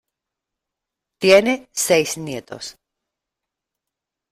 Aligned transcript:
Tiene 1.19 1.69
seis 1.71 2.17
nietos. 2.17 2.75